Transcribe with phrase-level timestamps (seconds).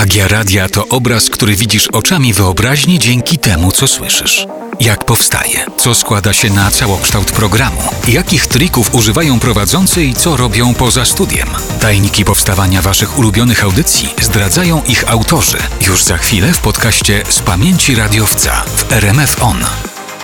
[0.00, 4.46] Magia radia to obraz, który widzisz oczami wyobraźni dzięki temu, co słyszysz.
[4.80, 10.74] Jak powstaje, co składa się na całokształt programu, jakich trików używają prowadzący i co robią
[10.74, 11.48] poza studiem.
[11.80, 17.94] Tajniki powstawania Waszych ulubionych audycji zdradzają ich autorzy już za chwilę w podcaście Z Pamięci
[17.94, 19.64] Radiowca w RMF On.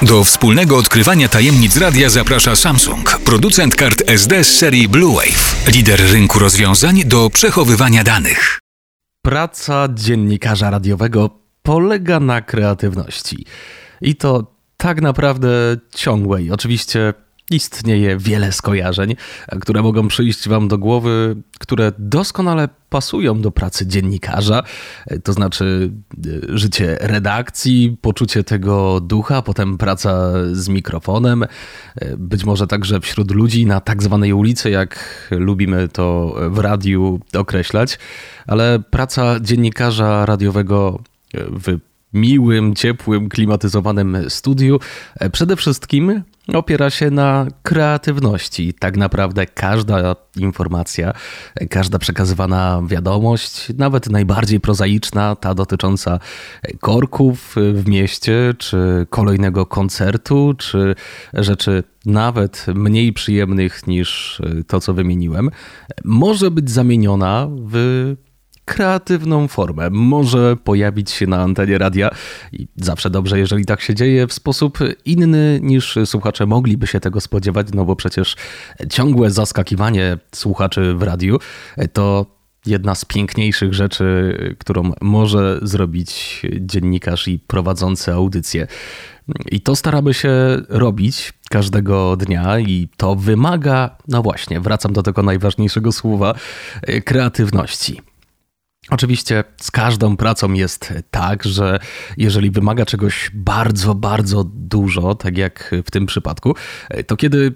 [0.02, 6.00] Do wspólnego odkrywania tajemnic radia zaprasza Samsung, producent kart SD z serii Blue Wave, lider
[6.12, 8.66] rynku rozwiązań do przechowywania danych.
[9.27, 11.30] Praca dziennikarza radiowego
[11.62, 13.46] polega na kreatywności.
[14.01, 15.48] I to tak naprawdę
[15.95, 16.51] ciągłej.
[16.51, 17.14] Oczywiście
[17.50, 19.16] istnieje wiele skojarzeń,
[19.60, 24.62] które mogą przyjść Wam do głowy, które doskonale pasują do pracy dziennikarza,
[25.24, 25.90] to znaczy
[26.27, 33.30] e, życie redakcji, poczucie tego ducha, potem praca z mikrofonem, e, być może także wśród
[33.30, 37.98] ludzi na tak zwanej ulicy, jak lubimy to w radiu określać,
[38.46, 41.01] ale praca dziennikarza radiowego
[41.34, 41.78] w
[42.16, 44.80] miłym, ciepłym, klimatyzowanym studiu
[45.32, 46.23] przede wszystkim
[46.54, 48.74] opiera się na kreatywności.
[48.74, 51.13] Tak naprawdę każda informacja,
[51.71, 56.18] każda przekazywana wiadomość, nawet najbardziej prozaiczna, ta dotycząca
[56.80, 60.95] korków w mieście, czy kolejnego koncertu, czy
[61.33, 65.50] rzeczy nawet mniej przyjemnych niż to, co wymieniłem,
[66.05, 68.15] może być zamieniona w
[68.66, 69.91] kreatywną formę.
[69.91, 72.10] Może pojawić się na antenie radia
[72.53, 77.20] i zawsze dobrze, jeżeli tak się dzieje w sposób inny niż słuchacze mogliby się tego
[77.20, 78.37] spodziewać, no bo przecież
[78.91, 81.38] ciągłe zaskakiwanie słuchaczy w radiu
[81.92, 88.66] to jedna z piękniejszych rzeczy, którą może zrobić dziennikarz i prowadzący audycję.
[89.50, 90.31] I to staramy się
[90.69, 96.34] robić każdego dnia, i to wymaga, no właśnie, wracam do tego najważniejszego słowa,
[97.04, 98.00] kreatywności.
[98.91, 101.78] Oczywiście z każdą pracą jest tak, że
[102.16, 106.54] jeżeli wymaga czegoś bardzo, bardzo dużo, tak jak w tym przypadku,
[107.06, 107.55] to kiedy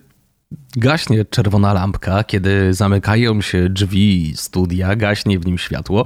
[0.77, 6.05] gaśnie czerwona lampka, kiedy zamykają się drzwi studia, gaśnie w nim światło,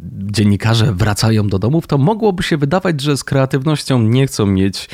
[0.00, 4.88] dziennikarze wracają do domów, to mogłoby się wydawać, że z kreatywnością nie chcą mieć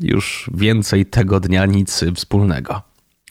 [0.00, 2.82] już więcej tego dnia nic wspólnego.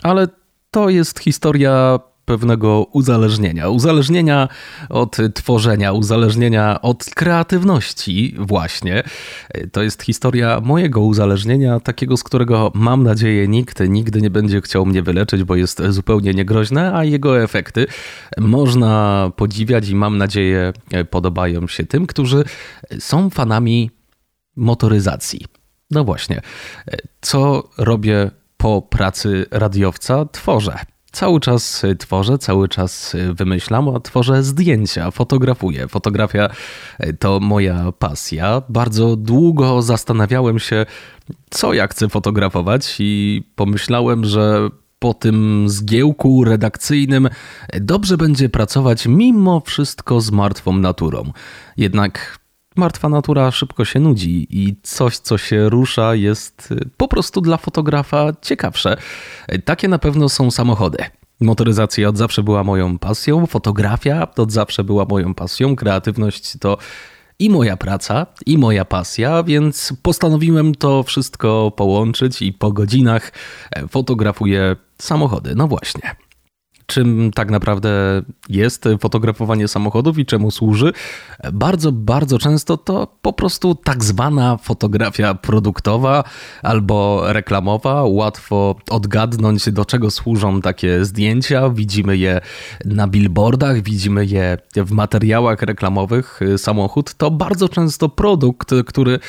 [0.03, 0.27] Ale
[0.71, 3.69] to jest historia pewnego uzależnienia.
[3.69, 4.47] Uzależnienia
[4.89, 9.03] od tworzenia, uzależnienia od kreatywności, właśnie.
[9.71, 14.85] To jest historia mojego uzależnienia, takiego, z którego mam nadzieję nikt nigdy nie będzie chciał
[14.85, 17.85] mnie wyleczyć, bo jest zupełnie niegroźne, a jego efekty
[18.37, 20.73] można podziwiać i mam nadzieję
[21.09, 22.43] podobają się tym, którzy
[22.99, 23.91] są fanami
[24.55, 25.45] motoryzacji.
[25.91, 26.41] No właśnie,
[27.21, 30.25] co robię po pracy radiowca?
[30.25, 30.96] Tworzę.
[31.11, 35.87] Cały czas y, tworzę, cały czas y, wymyślam, a tworzę zdjęcia, fotografuję.
[35.87, 36.49] Fotografia
[37.03, 38.61] y, to moja pasja.
[38.69, 40.85] Bardzo długo zastanawiałem się,
[41.49, 44.69] co ja chcę fotografować, i pomyślałem, że
[44.99, 47.29] po tym zgiełku redakcyjnym
[47.81, 51.31] dobrze będzie pracować mimo wszystko z martwą naturą.
[51.77, 52.39] Jednak
[52.77, 57.57] martwa natura szybko się nudzi i coś, co się rusza, jest y, po prostu dla
[57.57, 58.97] fotografa ciekawsze.
[59.65, 60.97] Takie na pewno są samochody.
[61.41, 66.77] Motoryzacja od zawsze była moją pasją, fotografia od zawsze była moją pasją, kreatywność to
[67.39, 73.31] i moja praca, i moja pasja, więc postanowiłem to wszystko połączyć i po godzinach
[73.71, 75.55] e, fotografuję samochody.
[75.55, 76.15] No właśnie
[76.87, 77.89] czym tak naprawdę
[78.49, 80.93] jest fotografowanie samochodów i czemu służy.
[81.53, 86.23] Bardzo, bardzo często to po prostu tak zwana fotografia produktowa
[86.63, 88.03] albo reklamowa.
[88.03, 91.69] Łatwo odgadnąć, do czego służą takie zdjęcia.
[91.69, 92.41] Widzimy je
[92.85, 96.39] na billboardach, widzimy je w materiałach reklamowych.
[96.57, 99.19] Samochód to bardzo często produkt, który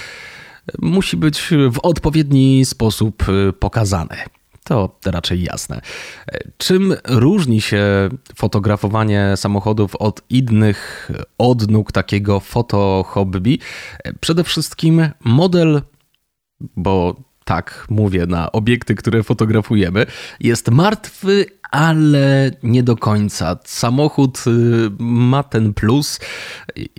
[0.79, 3.25] musi być w odpowiedni sposób
[3.59, 4.17] pokazany.
[4.69, 5.81] To raczej jasne.
[6.57, 13.59] Czym różni się fotografowanie samochodów od innych odnóg takiego foto hobby?
[14.21, 15.83] Przede wszystkim model,
[16.61, 20.07] bo tak mówię na obiekty, które fotografujemy,
[20.41, 23.59] jest martwy, ale nie do końca.
[23.65, 24.51] Samochód y,
[24.99, 26.21] ma ten plus,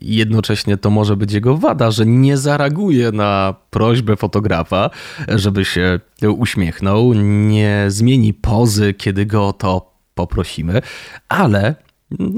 [0.02, 4.90] jednocześnie to może być jego wada, że nie zareaguje na prośbę fotografa,
[5.28, 6.00] żeby się
[6.38, 7.14] uśmiechnął,
[7.48, 10.82] nie zmieni pozy, kiedy go o to poprosimy,
[11.30, 11.76] ale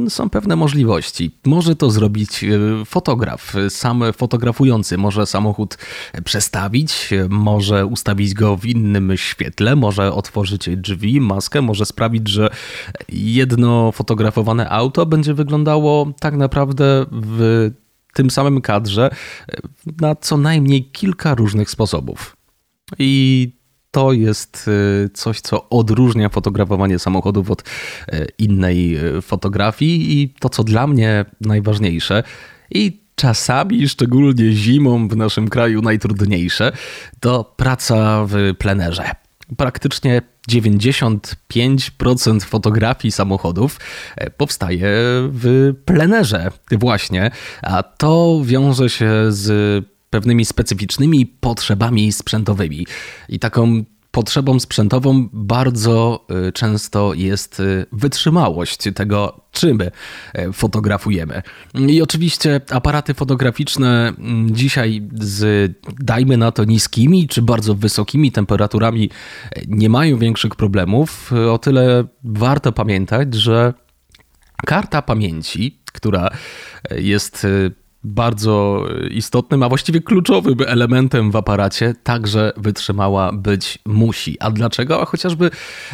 [0.10, 1.32] są pewne możliwości.
[1.46, 2.48] Może to zrobić e,
[2.86, 4.98] fotograf, sam fotografujący.
[4.98, 5.78] Może samochód
[6.26, 12.50] przestawić, może ustawić go w innym świetle, może otworzyć drzwi, maskę, może sprawić, że
[13.10, 17.72] jedno fotografowane auto będzie wyglądało tak naprawdę w
[18.14, 19.10] tym samym kadrze
[20.02, 22.38] na co najmniej kilka różnych sposobów.
[23.00, 23.61] I
[23.92, 24.68] to jest
[25.06, 27.66] y, coś, co odróżnia fotografowanie samochodów od y,
[28.38, 32.24] innej y, fotografii i to, co dla mnie najważniejsze
[32.72, 36.72] i czasami, szczególnie zimą w naszym kraju najtrudniejsze,
[37.20, 39.12] to praca w plenerze.
[39.58, 43.80] Praktycznie 95% fotografii samochodów
[44.38, 44.90] powstaje
[45.30, 52.88] w plenerze właśnie, a to wiąże się z pewnymi specyficznymi potrzebami sprzętowymi.
[53.30, 59.92] I taką potrzebą sprzętową bardzo y, często jest y, wytrzymałość tego, czym y,
[60.54, 61.42] fotografujemy.
[61.88, 69.10] I oczywiście aparaty fotograficzne mm, dzisiaj z, dajmy na to, niskimi czy bardzo wysokimi temperaturami
[69.68, 71.32] nie mają większych problemów.
[71.52, 73.74] O tyle warto pamiętać, że
[74.66, 76.30] karta pamięci, która
[76.92, 77.48] jest
[78.04, 84.40] bardzo istotnym, a właściwie kluczowym elementem w aparacie, także wytrzymała być musi.
[84.40, 85.02] A dlaczego?
[85.02, 85.52] A chociażby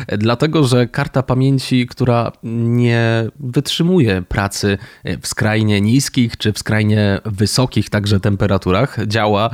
[0.07, 2.31] dlatego, że karta pamięci, która
[2.63, 4.77] nie wytrzymuje pracy
[5.21, 9.49] w skrajnie niskich czy w skrajnie wysokich także temperaturach, działa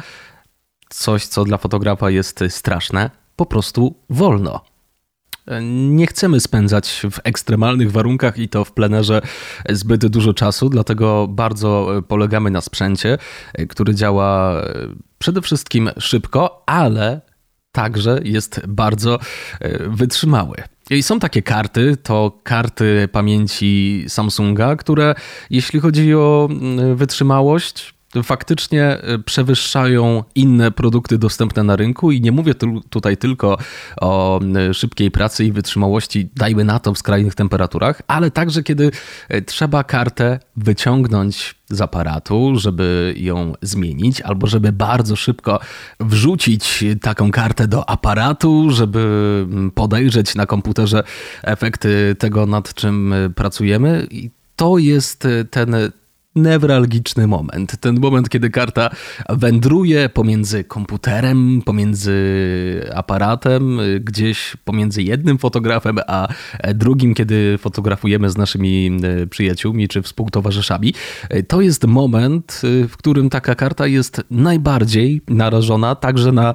[0.90, 4.73] coś, co dla fotografa jest straszne, po prostu wolno.
[5.62, 9.22] Nie chcemy spędzać w ekstremalnych warunkach i to w plenerze
[9.70, 13.18] zbyt dużo czasu, dlatego bardzo polegamy na sprzęcie,
[13.70, 14.62] który działa
[15.20, 17.22] przede wszystkim szybko, ale
[17.72, 19.20] także jest bardzo
[19.80, 20.56] wytrzymały.
[20.90, 25.16] I są takie karty, to karty pamięci Samsunga, które
[25.50, 26.50] jeśli chodzi o
[26.96, 27.93] wytrzymałość,
[28.24, 32.54] faktycznie e, przewyższają inne produkty dostępne na rynku i nie mówię
[32.90, 33.58] tutaj tylko
[34.02, 38.92] o e, szybkiej pracy i wytrzymałości, dajmy na to w skrajnych temperaturach, ale także kiedy
[39.30, 45.60] e, trzeba kartę wyciągnąć z aparatu, żeby ją zmienić, albo żeby bardzo szybko
[46.00, 49.46] wrzucić taką kartę do aparatu, żeby
[49.76, 51.04] podejrzeć na komputerze
[51.44, 54.08] efekty tego, nad czym pracujemy.
[54.12, 55.76] I to jest ten
[56.36, 57.78] newralgiczny moment.
[57.80, 58.90] Ten moment, kiedy karta
[59.30, 62.14] wędruje pomiędzy komputerem, pomiędzy
[62.96, 66.28] aparatem, gdzieś pomiędzy jednym fotografem a
[66.76, 70.94] drugim, kiedy fotografujemy z naszymi e, przyjaciółmi czy współtowarzyszami.
[71.30, 76.54] E, to jest moment, e, w którym taka karta jest najbardziej narażona także na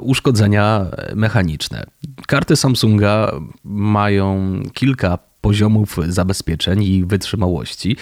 [0.00, 1.84] uszkodzenia mechaniczne.
[2.26, 3.32] Karty Samsunga
[3.64, 7.96] mają kilka poziomów zabezpieczeń i wytrzymałości.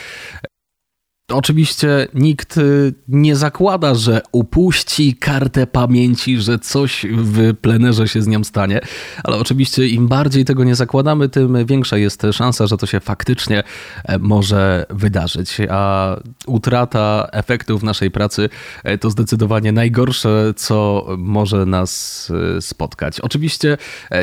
[1.29, 8.27] Oczywiście nikt y, nie zakłada, że upuści kartę pamięci, że coś w plenerze się z
[8.27, 8.81] nią stanie,
[9.23, 13.63] ale oczywiście im bardziej tego nie zakładamy, tym większa jest szansa, że to się faktycznie
[14.05, 15.57] e, może wydarzyć.
[15.71, 16.17] A
[16.47, 18.49] utrata efektów naszej pracy
[18.85, 23.21] e, to zdecydowanie najgorsze, co może nas e, spotkać.
[23.21, 23.77] Oczywiście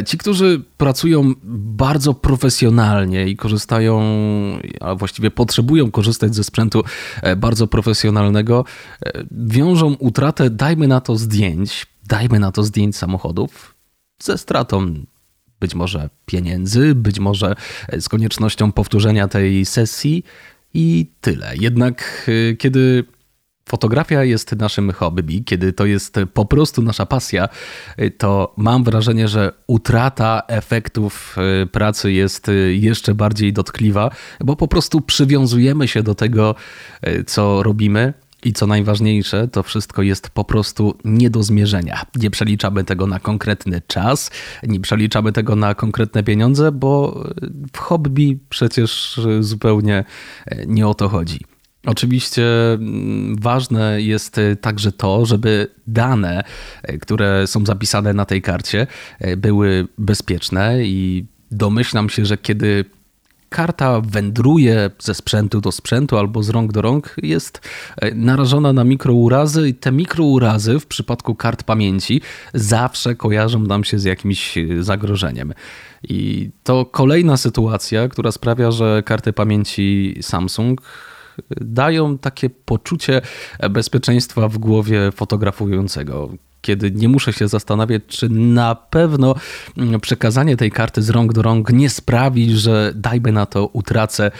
[0.05, 4.01] ci, którzy pracują bardzo profesjonalnie i korzystają,
[4.79, 6.83] a właściwie potrzebują korzystać ze sprzętu
[7.35, 8.65] bardzo profesjonalnego,
[9.05, 13.75] e, wiążą utratę, dajmy na to zdjęć, dajmy na to zdjęć samochodów
[14.19, 14.93] ze stratą
[15.59, 17.55] być może pieniędzy, być może
[17.99, 20.23] z koniecznością powtórzenia tej sesji
[20.73, 21.53] i tyle.
[21.59, 23.03] Jednak e, kiedy
[23.71, 27.49] fotografia jest naszym hobby, kiedy to jest po prostu nasza pasja,
[28.17, 34.67] to mam wrażenie, że utrata efektów y, pracy jest y, jeszcze bardziej dotkliwa, bo po
[34.67, 36.55] prostu przywiązujemy się do tego,
[37.07, 38.13] y, co robimy.
[38.43, 42.05] I co najważniejsze, to wszystko jest po prostu nie do zmierzenia.
[42.15, 44.31] Nie przeliczamy tego na konkretny czas,
[44.63, 47.23] nie przeliczamy tego na konkretne pieniądze, bo
[47.73, 50.03] w hobby przecież zupełnie
[50.67, 51.50] nie o to chodzi.
[51.85, 56.43] Oczywiście mm, ważne jest y, także to, żeby dane,
[56.89, 58.87] y, które są zapisane na tej karcie,
[59.25, 62.85] y, były bezpieczne i domyślam się, że kiedy
[63.49, 67.69] karta wędruje ze sprzętu do sprzętu albo z rąk do rąk, jest
[68.15, 72.21] narażona na mikrourazy i te mikrourazy w przypadku kart pamięci
[72.53, 75.53] zawsze kojarzą nam się z jakimś zagrożeniem.
[76.03, 80.81] I to kolejna sytuacja, która sprawia, że karty pamięci Samsung
[81.61, 83.21] dają takie poczucie
[83.69, 86.29] bezpieczeństwa w głowie fotografującego.
[86.61, 89.35] kiedy nie muszę się zastanawiać, czy na pewno
[90.01, 94.31] przekazanie tej karty z rąk do rąk nie sprawi, że dajmy na to utracę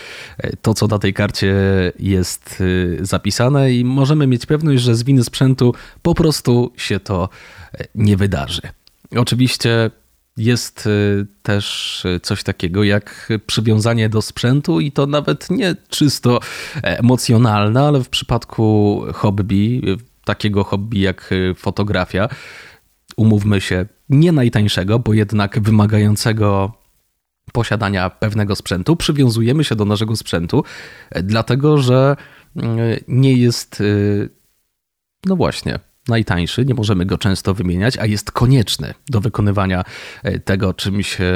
[0.62, 1.56] to, co na tej karcie
[2.00, 2.64] jest
[3.02, 7.30] e, zapisane i możemy mieć pewność, że z winy sprzętu po prostu się to
[7.74, 8.62] e, nie wydarzy.
[9.16, 9.92] Oczywiście
[10.44, 10.90] jest
[11.44, 16.40] też coś takiego jak przywiązanie do sprzętu i to nawet nie czysto
[16.84, 19.82] emocjonalne, ale w przypadku hobby,
[20.26, 22.30] takiego hobby jak y, fotografia,
[23.18, 26.74] umówmy się, nie najtańszego, bo jednak wymagającego
[27.54, 30.64] posiadania pewnego sprzętu, przywiązujemy się do naszego sprzętu,
[31.24, 32.16] dlatego że
[32.58, 32.62] y,
[33.08, 34.30] nie jest, y,
[35.26, 35.80] no właśnie,
[36.12, 39.84] najtańszy, nie możemy go często wymieniać, a jest konieczny do wykonywania
[40.24, 41.34] e, tego, czym się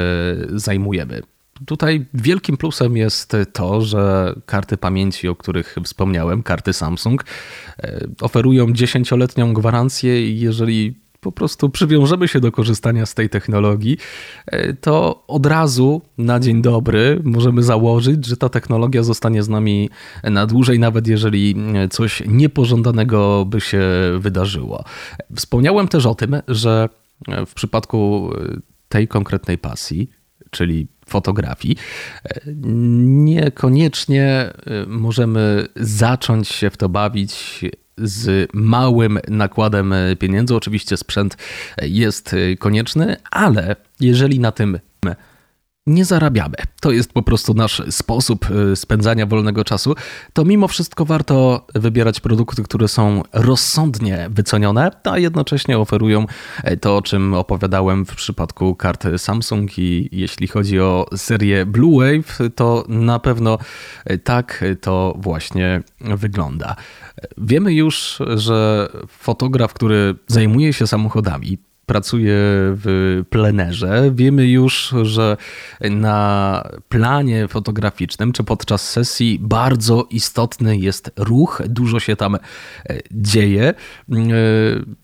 [0.53, 1.21] zajmujemy.
[1.65, 7.25] Tutaj wielkim plusem jest to, że karty pamięci, o których wspomniałem, karty Samsung,
[7.79, 13.97] e, oferują 10-letnią gwarancję i jeżeli po prostu przywiążemy się do korzystania z tej technologii,
[14.47, 19.89] e, to od razu na dzień dobry możemy założyć, że ta technologia zostanie z nami
[20.23, 21.55] na dłużej, nawet jeżeli
[21.89, 23.81] coś niepożądanego by się
[24.19, 24.83] wydarzyło.
[25.35, 26.89] Wspomniałem też o tym, że
[27.45, 28.29] w przypadku
[28.89, 30.09] tej konkretnej pasji,
[30.49, 31.75] czyli fotografii,
[33.25, 34.53] niekoniecznie e,
[34.87, 37.61] możemy zacząć się w to bawić
[37.97, 40.55] z małym nakładem pieniędzy.
[40.55, 41.37] Oczywiście sprzęt
[41.81, 44.79] jest konieczny, ale jeżeli na tym
[45.87, 46.55] nie zarabiamy.
[46.81, 49.95] To jest po prostu nasz sposób y, spędzania wolnego czasu.
[50.33, 56.25] To mimo wszystko warto wybierać produkty, które są rozsądnie wycenione, a jednocześnie oferują
[56.63, 61.99] e, to, o czym opowiadałem w przypadku kart Samsung i jeśli chodzi o serię Blue
[61.99, 63.57] Wave, to na pewno
[64.05, 66.75] e, tak to właśnie wygląda.
[67.37, 72.33] Wiemy już, że fotograf, który zajmuje się samochodami, pracuje
[72.75, 74.11] w plenerze.
[74.15, 75.37] Wiemy już, że
[75.81, 82.39] na planie fotograficznym czy podczas sesji bardzo istotny jest ruch, dużo się tam e,
[83.11, 83.63] dzieje.
[83.69, 83.73] E,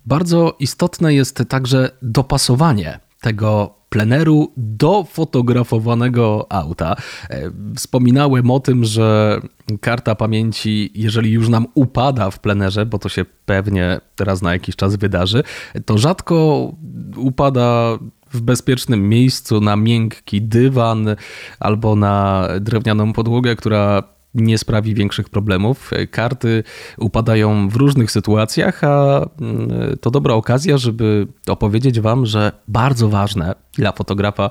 [0.05, 6.95] bardzo istotne jest także dopasowanie tego pleneru do fotografowanego auta.
[7.29, 9.39] E, wspominałem o tym, że
[9.81, 14.75] karta pamięci, jeżeli już nam upada w plenerze, bo to się pewnie teraz na jakiś
[14.75, 15.43] czas wydarzy,
[15.85, 16.71] to rzadko
[17.17, 17.97] upada
[18.33, 21.15] w bezpiecznym miejscu na miękki dywan
[21.59, 25.91] albo na drewnianą podłogę, która nie sprawi większych problemów.
[26.11, 26.63] Karty
[26.97, 33.55] upadają w różnych sytuacjach, a mm, to dobra okazja, żeby opowiedzieć Wam, że bardzo ważne
[33.73, 34.49] dla fotografa,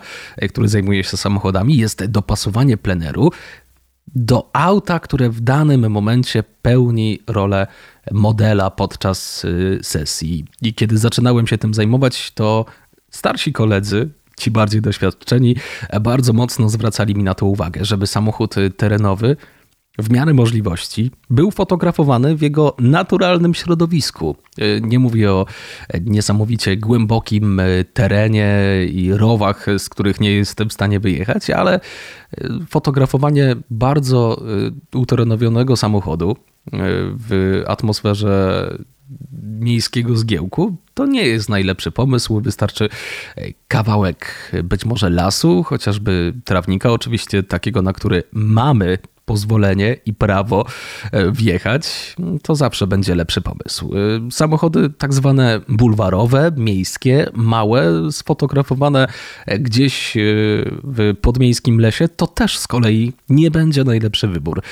[0.49, 3.31] który zajmuje się samochodami, jest dopasowanie pleneru
[4.15, 7.67] do auta, które w danym momencie pełni rolę
[8.13, 10.45] modela podczas y, sesji.
[10.63, 12.65] I kiedy zaczynałem się tym zajmować, to
[13.11, 14.09] starsi koledzy,
[14.39, 15.57] ci bardziej doświadczeni,
[16.01, 19.37] bardzo mocno zwracali mi na to uwagę, żeby samochód terenowy
[19.99, 24.37] w miarę możliwości był fotografowany w jego naturalnym środowisku.
[24.59, 25.47] E, nie mówię o
[26.01, 28.51] niesamowicie głębokim e, terenie
[28.93, 31.81] i rowach, z których nie jestem w stanie wyjechać, ale e,
[32.69, 34.43] fotografowanie bardzo
[34.95, 36.37] uterenowionego samochodu
[37.29, 38.79] w atmosferze
[39.43, 42.41] miejskiego zgiełku, to nie jest najlepszy pomysł.
[42.41, 42.89] Wystarczy
[43.69, 48.99] kawałek być może lasu, chociażby trawnika, oczywiście takiego, na który mamy
[49.31, 50.67] pozwolenie i prawo
[51.13, 53.95] e, wjechać, to zawsze będzie lepszy pomysł.
[53.95, 59.07] E, samochody tak zwane bulwarowe, miejskie, małe, sfotografowane
[59.47, 60.21] gdzieś e,
[60.85, 64.63] w podmiejskim lesie, to też z kolei nie będzie najlepszy wybór.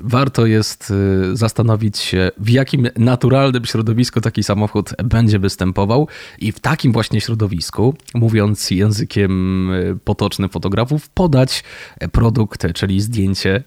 [0.00, 0.92] Warto jest
[1.32, 7.94] zastanowić się, w jakim naturalnym środowisku taki samochód będzie występował i w takim właśnie środowisku,
[8.14, 9.70] mówiąc językiem
[10.04, 11.64] potocznym fotografów, podać
[12.12, 13.62] produkt, czyli zdjęcie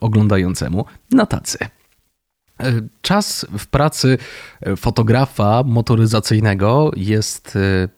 [0.00, 1.58] oglądającemu na tacy.
[2.60, 4.18] E, czas w pracy
[4.60, 7.88] e, fotografa motoryzacyjnego jest e,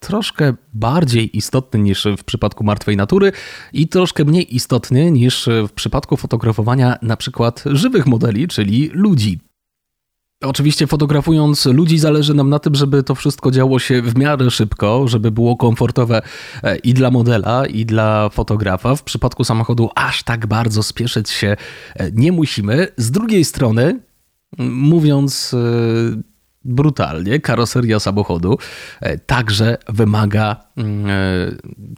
[0.00, 3.32] troszkę bardziej istotny niż w przypadku martwej natury
[3.72, 9.40] i troszkę mniej istotny niż w przypadku fotografowania na przykład żywych modeli, czyli ludzi.
[10.46, 15.08] Oczywiście fotografując ludzi zależy nam na tym, żeby to wszystko działo się w miarę szybko,
[15.08, 16.22] żeby było komfortowe
[16.62, 18.96] e, i dla modela, i dla fotografa.
[18.96, 21.56] W przypadku samochodu aż tak bardzo spieszyć się
[21.96, 22.88] e, nie musimy.
[22.96, 24.00] Z drugiej strony,
[24.58, 26.22] mówiąc e,
[26.64, 28.58] brutalnie, karoseria samochodu
[29.26, 30.56] także wymaga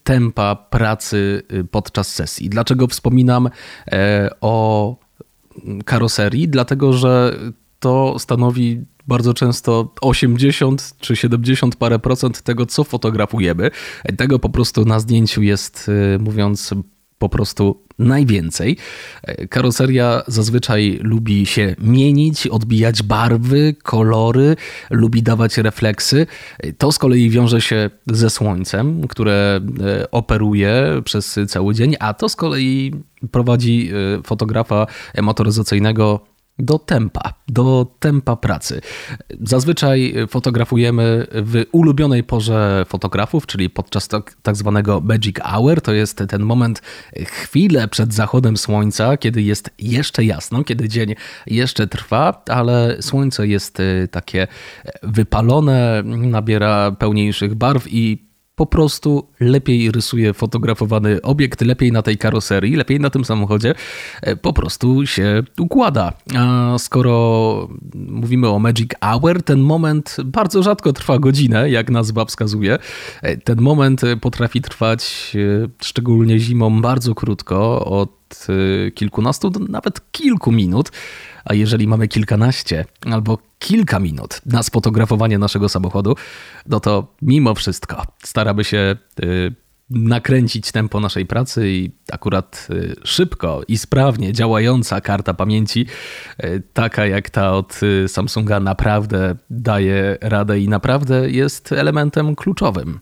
[0.05, 2.49] tempa pracy podczas sesji.
[2.49, 3.49] Dlaczego wspominam
[4.41, 4.97] o
[5.85, 6.49] karoserii?
[6.49, 7.39] Dlatego, że
[7.79, 13.71] to stanowi bardzo często 80 czy 70 parę procent tego, co fotografujemy.
[14.17, 16.75] Tego po prostu na zdjęciu jest, y, mówiąc
[17.19, 18.77] po prostu najwięcej.
[19.51, 24.57] Karoseria zazwyczaj lubi się mienić, odbijać barwy, kolory,
[24.91, 26.27] lubi dawać refleksy.
[26.79, 29.61] To z kolei wiąże się ze słońcem, które
[30.11, 32.95] operuje przez cały dzień, a to z kolei
[33.31, 33.91] prowadzi
[34.25, 34.87] fotografa
[35.23, 38.81] motoryzacyjnego do tempa, do tempa pracy.
[39.41, 45.81] Zazwyczaj fotografujemy w ulubionej porze fotografów, czyli podczas tak, tak, zwanego magic hour.
[45.81, 46.83] To jest ten moment,
[47.25, 51.15] chwilę przed zachodem słońca, kiedy jest jeszcze jasno, kiedy dzień
[51.47, 54.47] jeszcze trwa, ale słońce jest y, takie
[55.03, 58.26] wypalone, nabiera pełniejszych barw i
[58.57, 63.75] po prostu lepiej rysuje fotografowany obiekt, lepiej na tej karoserii, lepiej na tym samochodzie
[64.23, 66.13] e, po prostu się układa.
[66.37, 72.79] A skoro mówimy o Magic Hour, ten moment bardzo rzadko trwa godzinę, jak nazwa wskazuje.
[73.23, 75.33] E, ten moment potrafi trwać
[75.65, 78.17] e, szczególnie zimą bardzo krótko, od
[78.95, 80.91] kilkunastu do nawet kilku minut.
[81.47, 86.15] A jeżeli mamy kilkanaście albo kilka minut na sfotografowanie naszego samochodu,
[86.67, 89.55] no to mimo wszystko staramy się y,
[89.91, 95.87] nakręcić tempo naszej pracy i akurat y, szybko i sprawnie działająca karta pamięci,
[96.45, 103.01] y, taka jak ta od Samsunga, naprawdę daje radę i naprawdę jest elementem kluczowym.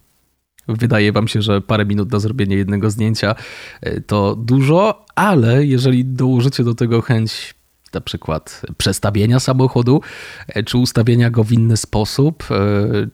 [0.69, 3.35] Wydaje wam się, że parę minut na zrobienie jednego zdjęcia
[4.07, 7.55] to dużo, ale jeżeli dołożycie do tego chęć
[7.95, 10.01] na przykład przestawienia samochodu,
[10.49, 12.57] e, czy ustawienia go w inny sposób, e,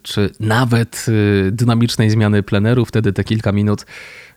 [0.03, 3.87] czy nawet e, dynamicznej zmiany pleneru, wtedy te kilka minut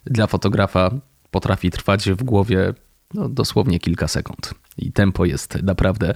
[0.06, 0.92] dla fotografa
[1.32, 2.74] potrafi trwać w głowie
[3.14, 4.54] no, dosłownie kilka sekund.
[4.78, 6.14] I tempo jest naprawdę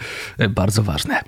[0.49, 1.21] bardzo ważne.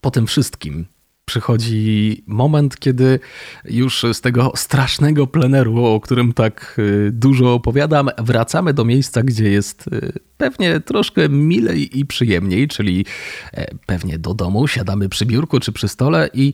[0.00, 0.86] Po tym wszystkim
[1.24, 3.20] przychodzi moment, kiedy
[3.64, 9.50] już z tego strasznego pleneru, o którym tak y, dużo opowiadam, wracamy do miejsca, gdzie
[9.50, 13.06] jest y, pewnie troszkę milej i przyjemniej, czyli
[13.52, 16.52] e, pewnie do domu, siadamy przy biurku czy przy stole i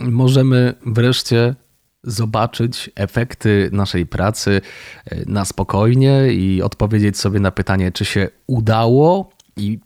[0.00, 1.54] możemy wreszcie
[2.02, 4.60] zobaczyć efekty naszej pracy
[5.04, 9.78] e, na spokojnie i odpowiedzieć sobie na pytanie, czy się udało i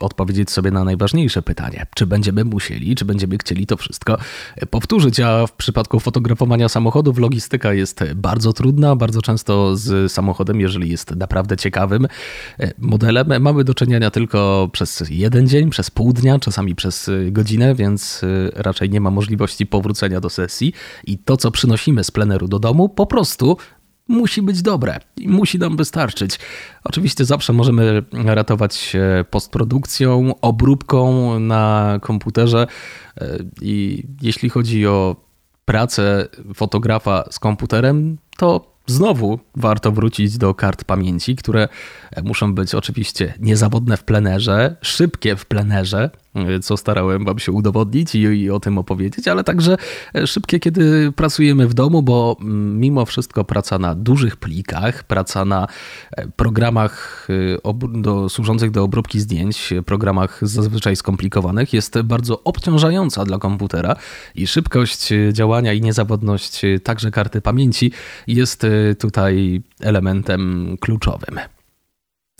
[0.00, 4.18] odpowiedzieć sobie na najważniejsze pytanie, czy będziemy musieli, czy będziemy chcieli to wszystko
[4.70, 10.90] powtórzyć, a w przypadku fotografowania samochodów logistyka jest bardzo trudna, bardzo często z samochodem, jeżeli
[10.90, 12.06] jest naprawdę ciekawym
[12.78, 18.22] modelem, mamy do czynienia tylko przez jeden dzień, przez pół dnia, czasami przez godzinę, więc
[18.54, 20.72] raczej nie ma możliwości powrócenia do sesji.
[21.04, 23.56] I to, co przynosimy z pleneru do domu, po prostu
[24.10, 26.38] musi być dobre i musi nam wystarczyć.
[26.84, 32.66] Oczywiście zawsze możemy ratować się postprodukcją, obróbką na komputerze
[33.20, 35.16] e, i jeśli chodzi o
[35.64, 41.68] pracę fotografa z komputerem, to znowu warto wrócić do kart pamięci, które
[42.24, 46.10] muszą być oczywiście niezawodne w plenerze, szybkie w plenerze,
[46.62, 49.76] co starałem Wam się udowodnić i, i, o tym opowiedzieć, ale także
[50.26, 52.36] szybkie, kiedy pracujemy w domu, bo
[52.74, 55.66] mimo wszystko praca na dużych plikach, praca na
[56.36, 57.26] programach
[57.92, 63.96] do, służących do obróbki zdjęć, programach zazwyczaj skomplikowanych, jest bardzo obciążająca dla komputera
[64.34, 67.92] i szybkość działania i niezawodność także karty pamięci
[68.26, 68.66] jest
[68.98, 71.59] tutaj elementem kluczowym.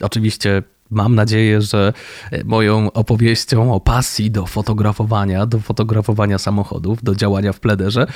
[0.03, 1.93] Oczywiście mam nadzieję, że
[2.45, 8.07] moją opowieścią o pasji do fotografowania, do fotografowania samochodów, do działania w plederze,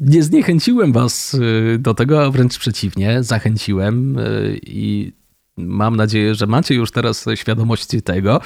[0.00, 5.12] nie zniechęciłem Was y, do tego, a wręcz przeciwnie, zachęciłem y, i
[5.56, 8.40] mam nadzieję, że macie już teraz świadomość tego,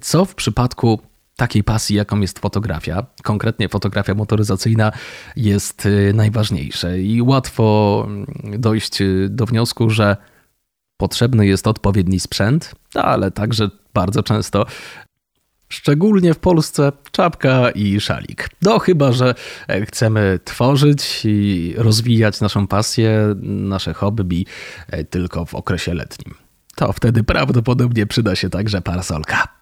[0.00, 1.00] co w przypadku
[1.36, 4.92] takiej pasji, jaką jest fotografia, konkretnie fotografia motoryzacyjna,
[5.36, 7.00] jest y, najważniejsze.
[7.00, 8.26] I łatwo mm,
[8.60, 8.98] dojść
[9.28, 10.16] do wniosku, że
[10.96, 14.66] potrzebny jest odpowiedni sprzęt, ale także bardzo często
[15.68, 18.48] Szczególnie w Polsce czapka i szalik.
[18.62, 19.34] No chyba, że
[19.86, 24.46] chcemy tworzyć i rozwijać naszą pasję, nasze hobby
[25.10, 26.34] tylko w okresie letnim.
[26.76, 29.55] To wtedy prawdopodobnie przyda się także parasolka.